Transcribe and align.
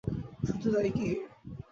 শুধু 0.47 0.67
তাই 0.73 0.89
কি? 0.95 1.07